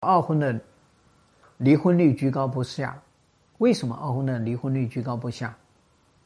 [0.00, 0.60] 二婚的
[1.56, 3.00] 离婚率居高不下，
[3.58, 5.56] 为什么二婚的离婚率居高不下？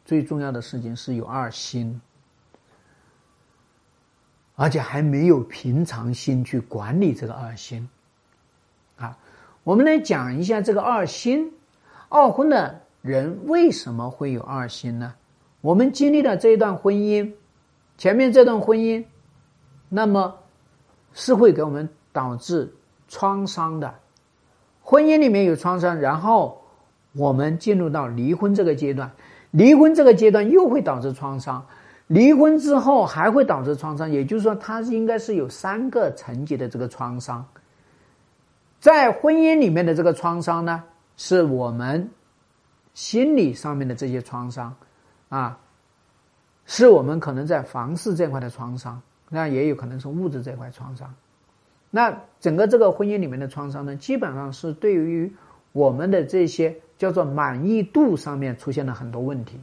[0.04, 2.00] 最重要的事情是有二心，
[4.56, 7.88] 而且还没有平常心去管理这个二心。
[8.96, 9.16] 啊，
[9.64, 11.50] 我们来讲一下这个二心，
[12.10, 15.14] 二婚的人为什么会有二心呢？
[15.62, 17.32] 我们经历了这一段婚姻，
[17.96, 19.02] 前面这段婚姻，
[19.88, 20.36] 那么
[21.14, 22.74] 是会给我们导致。
[23.12, 23.94] 创伤的
[24.80, 26.62] 婚姻里面有创伤，然后
[27.12, 29.12] 我们进入到离婚这个阶段，
[29.50, 31.66] 离婚这个阶段又会导致创伤，
[32.06, 37.46] 离婚之后还会导致创伤，也就是说，它应该是有三个层级的这个创伤。
[38.80, 40.82] 在婚姻里面的这个创伤呢，
[41.18, 42.10] 是我们
[42.94, 44.74] 心理上面的这些创伤
[45.28, 45.58] 啊，
[46.64, 51.14] 是我们可能在房事这块的创伤，那也有可能是物质这块创伤。
[51.94, 55.30] 那整个这个婚姻里面的创伤呢，基本上是对于
[55.72, 59.60] 我们的这些叫做满意度上面出现了很多问题。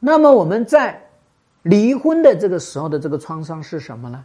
[0.00, 1.00] 那么我们在
[1.62, 4.24] 离婚的这个时候的这个创伤是什么呢？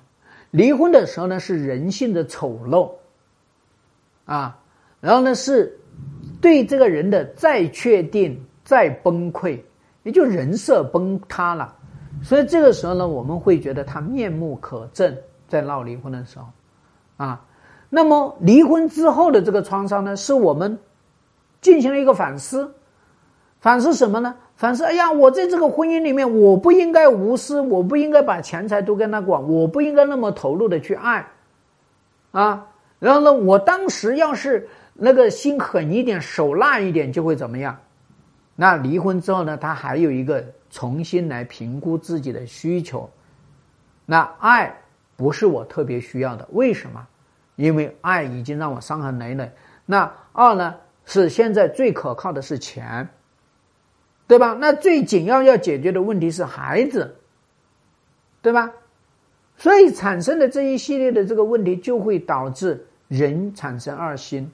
[0.50, 2.92] 离婚的时候呢是人性的丑陋，
[4.26, 4.60] 啊，
[5.00, 5.80] 然后呢是
[6.42, 9.62] 对这个人的再确定、再崩溃，
[10.02, 11.76] 也就人设崩塌了。
[12.24, 15.16] 所以这个时候呢，我们会觉得他面目可憎。
[15.50, 16.46] 在闹离婚的时候，
[17.18, 17.44] 啊，
[17.90, 20.80] 那么离婚之后的这个创伤呢，是我们
[21.60, 22.74] 进行了一个反思，
[23.60, 24.36] 反思什么呢？
[24.56, 31.26] 反思，哎呀，我在这个婚姻里面，我不应该无私，我不应该把钱财都跟他管，我不应该那么投入的去爱，
[32.32, 32.68] 啊，
[33.00, 37.78] 然后呢，我当时要是那个心狠一点，手辣一点，就会怎么样？
[38.56, 43.10] 那离婚之后呢，他还有一个重新来评估自己的需求，
[44.06, 44.76] 那爱。
[45.20, 47.06] 不是我特别需要的，为什么？
[47.58, 49.52] 因为爱已经让我伤痕累累。
[49.86, 50.76] 那二呢？
[51.04, 53.10] 是现在最可靠的是钱，
[54.28, 54.56] 对吧？
[54.62, 57.16] 那最紧要要解决的问题是孩子，
[58.44, 58.72] 对吧？
[59.58, 64.50] 所以产生的这一系列的这个问题，就会导致人产生二心。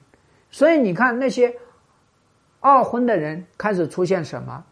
[0.50, 1.54] 所以你看那些
[2.60, 4.64] 二婚的人开始出现什么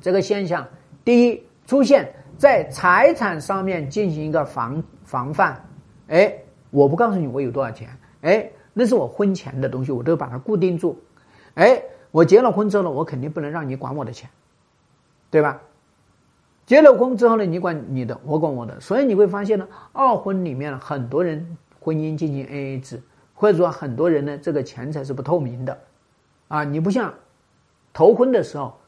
[0.00, 0.68] 这个现象？
[1.04, 2.14] 第一，出现。
[2.38, 5.60] 在财产上面进行一个防防范，
[6.06, 6.32] 哎，
[6.70, 7.90] 我不告诉你我有多少钱，
[8.20, 10.96] 哎，那是我婚前的东西，我都把它固定住，
[11.54, 11.82] 哎，
[12.12, 14.30] 我结了婚之后呢，我肯定不能让你管我的钱，
[15.30, 15.60] 对吧？
[16.64, 23.02] 结了婚之后呢，你管你的，我管我的，所以你会发现呢，二婚里面很多人婚姻进行 A A 制，
[23.34, 25.76] 或者说很多人呢，这个钱财是不透明的，
[26.46, 27.12] 啊，你不像
[27.92, 28.78] 头婚的时候，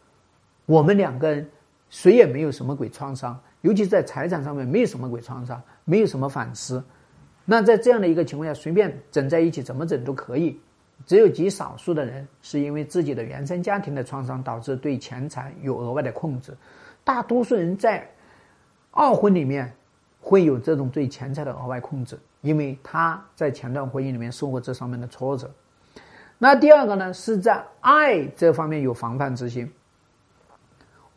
[0.66, 1.50] 我们两个人。
[1.90, 6.82] 谁也没有什么鬼创伤，尤其在财产上面没有什么鬼创伤，没有什么反思。
[7.44, 10.58] 那在这样的一个情况下，随便整在一起，怎么整都可以。
[11.06, 16.56] 只有极少数的人是因为自己的原生家庭的创伤导致对钱财有额外的控制。
[17.02, 18.06] 大多数人在
[18.90, 19.72] 二婚里面
[20.20, 25.50] 会有这种对钱财的额外控制，因为他在前段婚姻里面受过这上面的挫折。
[26.38, 29.68] 那第二个呢，是在爱这方面有防范之心。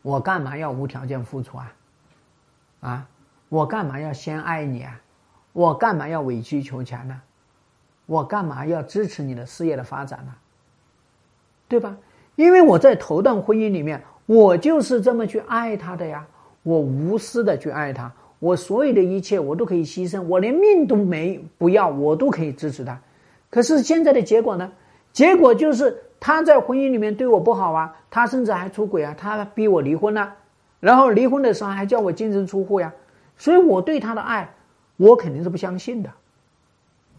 [0.04, 1.72] 我干嘛要无条件付出啊？
[2.80, 3.08] 啊，
[3.48, 5.00] 我干嘛要先爱你啊？
[5.54, 7.22] 我干嘛要委曲求全呢？
[8.04, 10.34] 我干嘛要支持你的事业的发展呢？
[11.68, 11.96] 对吧？
[12.36, 16.26] 因为我在头段婚姻里面，我就是这么去爱他的呀，
[16.64, 23.00] 我无私的去爱他，我所有的一切我都可以牺牲，我连命都没不要，我都可以支持他。
[23.48, 24.70] 可是现在的结果呢？
[25.14, 26.02] 结果就是。
[26.26, 30.36] 他在婚姻里面对我不好啊，他甚至还出轨啊，他逼我离婚了，
[30.80, 32.94] 然后离婚的时候还叫我净身出户呀，
[33.36, 34.54] 所以我对他的爱，
[34.96, 36.10] 我肯定是不相信的，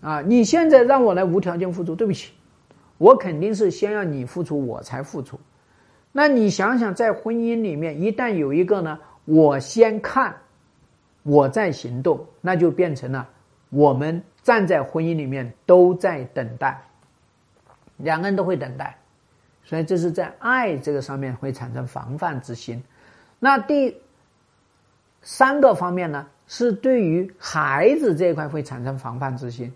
[0.02, 2.34] 啊，你现在让我来无条件付出，对不起，
[2.98, 5.40] 我肯定是先要你付出我才付出，
[6.12, 10.36] 那你想想，在婚姻里面一旦有一个呢，我先看，
[11.22, 13.30] 我在行动，那就变成了
[13.70, 16.82] 我们站在婚姻里面都在等待。
[17.98, 18.98] 两个人都会等待，
[19.64, 22.84] 所以这是在爱这个上面会产生防范之心。
[23.40, 24.02] 那第
[25.22, 29.74] 三个方面呢，是对于孩子这一块会产生防范之心。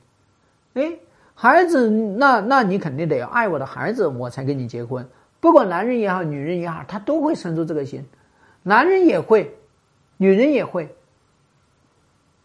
[0.73, 0.91] 哎，
[1.33, 5.07] 孩子，那那你肯定得要爱我的孩子，我才跟你结婚。
[5.39, 8.05] 不管男人也好，女人也好，他都会生出这个心。
[8.63, 9.55] 男人也会，
[10.17, 10.93] 女人也会。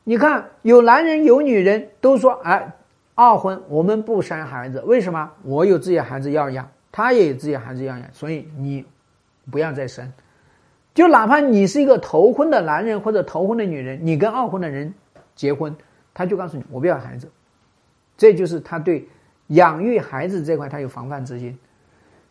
[0.04, 2.72] 你看，有男人有女人都说，哎。
[3.14, 5.30] 二婚，我们不生孩子，为什么？
[5.42, 8.84] 我有自己的孩子要养，他也有自己的孩子要养，所以你
[9.50, 10.12] 不要再生。
[10.92, 14.92] 就哪怕你是一个头婚的男人或者头婚的女人，你跟二婚的人
[15.34, 15.74] 结婚，
[16.12, 17.30] 他就告诉你我不要孩子，
[18.16, 19.08] 这就是他对
[19.48, 21.56] 养育孩子这块他有防范之心，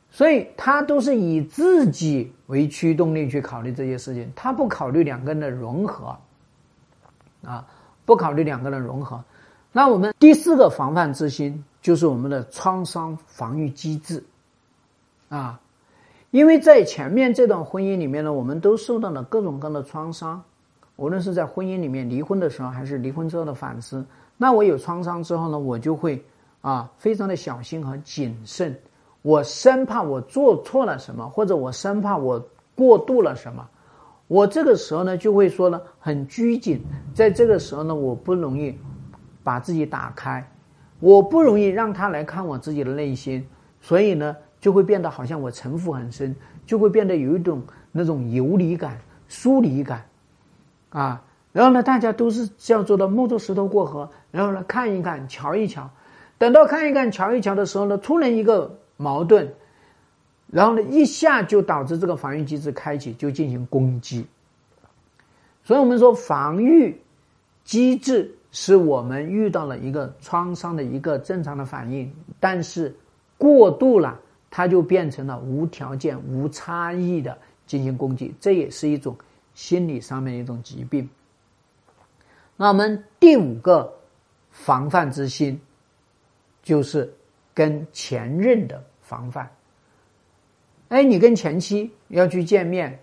[0.09, 6.18] 所以他都是以自己为驱动力去考虑这些事情，他不考虑两个人的融合，
[7.45, 7.65] 啊，
[8.06, 9.24] 不考虑两个人融合。
[9.75, 14.23] 那我们第四个防范之心就是我们的创伤防御机制，
[15.29, 15.59] 啊，
[16.29, 20.43] 因为在前面这段婚姻里面呢，我们都受到了各种各样的创伤，
[20.95, 24.05] 无论是在婚姻里面离婚的时候，还是离婚之后的反思。
[24.37, 26.23] 那我有创伤之后呢，我就会
[26.61, 28.79] 啊非常的小心和谨慎，
[29.23, 33.67] 我生怕我做错了什么，或者我生怕我过度了什么，
[34.27, 36.79] 我这个时候呢就会说呢很拘谨，
[37.15, 38.77] 在这个时候呢我不容易。
[39.44, 40.50] 把自己打开，
[41.00, 43.45] 我不容易让他来看我自己的内心，
[43.81, 46.34] 所以呢，就会变得好像我城府很深，
[46.66, 47.62] 就会变得有一种
[47.92, 48.98] 那种游离感、
[49.28, 50.06] 疏离感，
[50.92, 55.90] 啊，然后呢，大家都是叫做的摸着石头过河，然后呢，看一看、瞧一瞧，
[56.38, 59.54] 等到看一看、瞧一瞧的时候呢，突然一个矛盾，
[60.48, 64.25] 然后呢，一下就导致这个防御机制开启，就进行攻击，
[65.66, 67.01] 所以我们说防御
[67.66, 68.38] 机制。
[68.55, 72.95] 是我们遇到了一个创伤的一个正常的反应，但是
[73.35, 74.19] 过度了，
[74.51, 77.35] 它就变成了无条件、无差异的
[77.65, 79.17] 进行攻击，这也是一种
[79.55, 81.09] 心理上面的一种疾病。
[82.55, 83.91] 那我们第五个
[84.51, 85.59] 防范之心，
[86.61, 87.11] 就是
[87.56, 89.49] 跟前任的防范。
[90.89, 92.99] 哎，你跟前妻要去见面，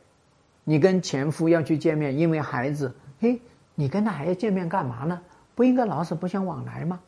[0.62, 3.40] 你跟前夫要去见面，因为孩子，嘿，
[3.74, 5.20] 你跟他还要见面干嘛呢？
[5.60, 6.98] 不应该老死不相往来吗？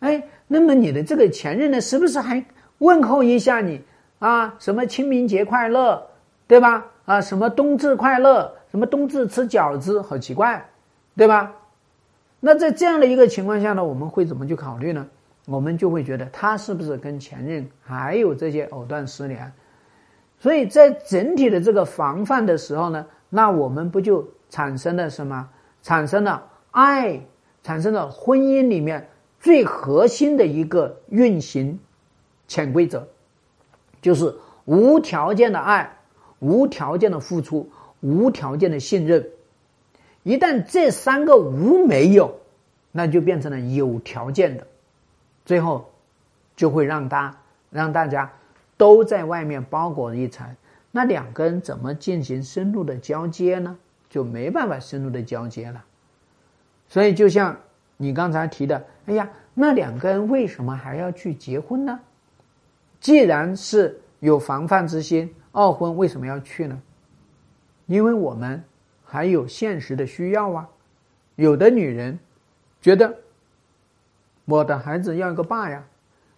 [0.00, 2.44] 哎，那么你的这个前任呢，是不是还
[2.76, 3.82] 问候一下你
[4.18, 4.54] 啊？
[4.58, 6.06] 什么清明节快乐，
[6.46, 6.84] 对吧？
[7.06, 10.62] 啊，什么冬至快乐，什么冬至吃饺子，好奇怪，
[11.16, 11.54] 对吧？
[12.38, 15.06] 那在这样的一个情况下呢，我们会怎么去考虑呢？
[15.46, 19.50] 我们就会觉得他是不是跟前任还有这些藕断丝连？
[20.38, 25.48] 所以在整体的这个防范的时候呢，那我们不就产生了什么？
[25.80, 27.18] 产生了爱。
[27.66, 29.08] 产生了婚姻里面
[29.40, 31.80] 最核心的一个运行
[32.46, 33.08] 潜规则，
[34.00, 34.32] 就是
[34.66, 35.98] 无条件的爱、
[36.38, 37.68] 无条件的付出、
[38.02, 39.28] 无条件的信任。
[40.22, 42.38] 一旦这三个无没有，
[42.92, 44.64] 那就变成了有条件的，
[45.44, 45.90] 最后
[46.54, 47.36] 就会让大
[47.70, 48.32] 让大家
[48.76, 50.46] 都在外面包裹一层。
[50.92, 53.76] 那两个人怎么进行深入的交接呢？
[54.08, 55.84] 就没办法深入的交接了。
[56.88, 57.56] 所以，就像
[57.96, 61.98] 你刚才提的，哎呀，那两个人为什么还要去结婚呢？
[63.00, 66.80] 既然是有防范之心，二婚为什么要去呢？
[67.86, 68.62] 因为我们
[69.04, 70.68] 还有现实的需要啊。
[71.36, 72.18] 有的女人
[72.80, 73.14] 觉得
[74.44, 75.84] 我的孩子要一个爸呀，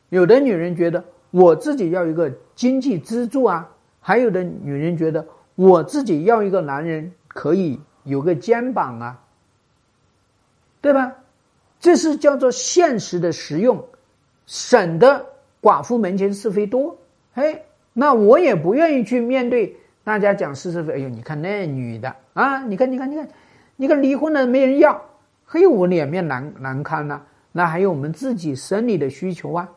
[0.08, 3.70] 有的女人觉得我自己要一个经济支柱啊，
[4.00, 9.24] 还有的女人觉得我自己要一个男人可以有个肩膀啊。
[10.80, 11.14] 对吧？
[11.80, 13.84] 这是叫做现实的实用，
[14.46, 15.24] 省得
[15.62, 16.96] 寡妇门前是非多。
[17.34, 20.94] 哎，那我也不愿意去面对大家讲是是非。
[20.94, 23.28] 哎呦，你看那女的啊，你看，你看，你看，
[23.76, 25.00] 你看离婚了没人要，
[25.46, 27.22] 嘿，我脸面难难看呐。
[27.52, 29.68] 那还有我们自己生理的需求啊，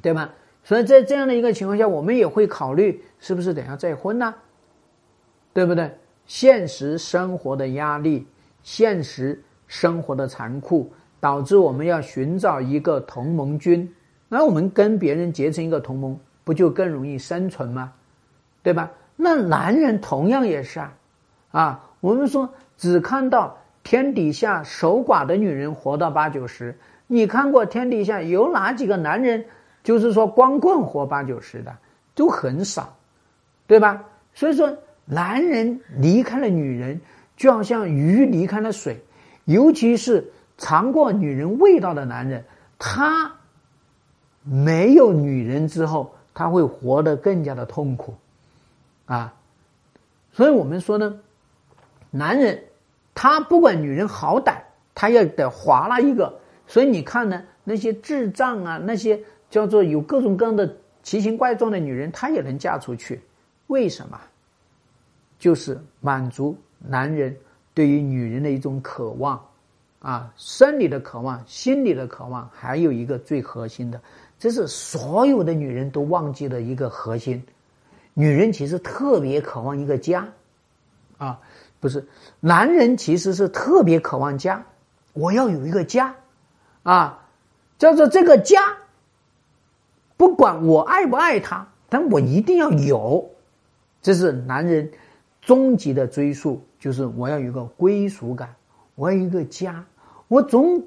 [0.00, 0.32] 对吧？
[0.62, 4.32] 所以在这样的一个情况下，我们也会考虑是不是等下再婚呢？
[5.52, 5.90] 对不对？
[6.26, 8.24] 现实生活的压力，
[8.62, 9.42] 现实。
[9.72, 13.90] 生活的残酷导致我们要寻找一个同盟军，
[14.28, 16.14] 那我们跟别人结成一个同盟，
[16.44, 17.90] 不就更容易生存吗？
[18.62, 18.90] 对吧？
[19.16, 20.92] 那男人同样也是啊，
[21.52, 26.76] 啊，我们说只看到天底下守寡的女人活到八九十，
[27.06, 29.42] 你看过天底下有哪几个男人
[29.82, 31.74] 就是说光棍活八九十的，
[32.14, 32.94] 都很少，
[33.66, 34.04] 对吧？
[34.34, 34.76] 所以说，
[35.06, 37.00] 男人离开了女人，
[37.38, 39.02] 就好像鱼离开了水。
[39.44, 42.44] 尤其是尝过女人味道的男人，
[42.78, 43.34] 他
[44.42, 48.14] 没有女人之后，他会活得更加的痛苦，
[49.06, 49.34] 啊，
[50.32, 51.20] 所以我们说呢，
[52.10, 52.64] 男人
[53.14, 54.62] 他不管女人好歹，
[54.94, 56.38] 他要得划拉一个。
[56.66, 59.20] 所以你看呢，那些智障啊，那些
[59.50, 63.20] 叫做有各种各样的奇形怪状的女人，她也能嫁出去，
[63.66, 64.20] 为什么？
[65.38, 67.36] 就是满足男人。
[67.74, 69.42] 对于女人的一种渴望，
[70.00, 74.00] 啊，生理的渴望，心理的渴望，还有一个最核心的，
[74.38, 77.42] 这是所有的女人都忘记的一个核心。
[78.14, 80.28] 女人其实特别渴望一个家，
[81.16, 81.40] 啊，
[81.80, 82.06] 不是，
[82.40, 84.62] 男人其实是特别渴望家，
[85.14, 86.14] 我要有一个家，
[86.82, 87.26] 啊，
[87.78, 88.76] 叫做这个家，
[90.18, 93.30] 不管我爱不爱他，但我一定要有，
[94.02, 94.90] 这是男人
[95.40, 98.52] 终极的追溯，就是我要有个归属感，
[98.96, 99.84] 我要一个家，
[100.26, 100.82] 我总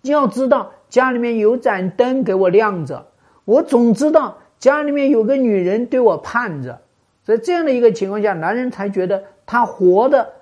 [0.00, 3.06] 要知道家里面有盏灯给我亮着，
[3.44, 6.80] 我总知道家里面有个女人对我盼着，
[7.22, 10.32] 在这样的一个情况下，男人才觉得他活的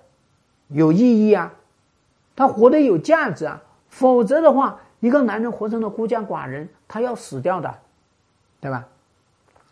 [0.69, 1.53] 有意义啊，
[2.37, 4.79] 他活得有价值啊，否则的话。
[5.01, 7.73] 一个男人活成了孤家寡人，他要死掉的，
[8.61, 8.85] 对吧？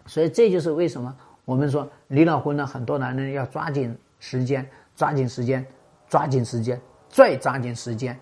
[0.04, 1.16] 所以这就是为什么
[1.46, 5.64] 我们说离了婚的很多男人要抓紧时间，抓紧时间，
[6.08, 8.18] 抓紧时间，再抓紧时间，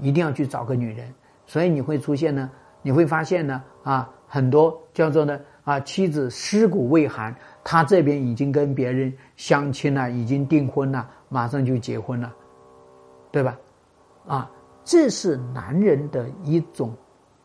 [0.00, 1.12] 一定要去找个女人。
[1.46, 2.50] 所以你会出现呢，
[2.82, 12.34] 你会发现呢，啊，很多叫做呢，啊，妻子尸骨未寒，他这边已经跟别人相亲了，已经订婚了，马上就结婚了，
[13.30, 13.58] 对吧？
[14.26, 14.50] 啊。
[14.86, 16.94] 这是男人的一种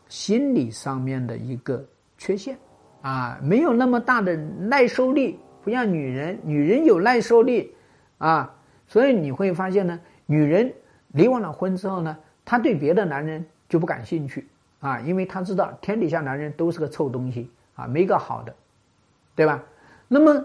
[0.08, 1.82] 心理上面的一个
[2.18, 2.54] 缺陷
[3.00, 7.74] 啊，没有那么大的耐受力，不像女人，女人有耐受力
[8.18, 8.54] 啊，
[8.90, 10.70] 所以你会发现呢，女人
[11.12, 14.46] 离完了婚之后呢，她对别的男人就不感兴趣
[14.80, 18.54] 啊，因为她知道天底下男人都是个臭东西啊，没个好的，
[19.34, 19.62] 对吧？
[20.08, 20.44] 那么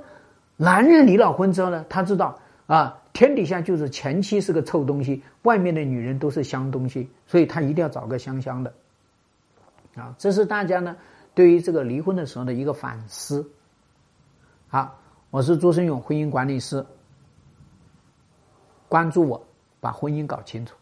[0.55, 3.01] 男人离了婚之后呢，他知道啊。
[3.15, 8.73] 天底下就是前妻是个臭东西，外面的女人都是香东西，所以他一定要找个香香的。
[9.95, 10.97] 啊，这是大家呢
[11.33, 13.49] 对于这个离婚的时候的一个反思。
[14.67, 14.99] 好，
[15.31, 16.85] 我是朱生勇婚姻管理师，
[18.88, 19.44] 关注我，
[19.80, 20.75] 把婚姻搞清楚。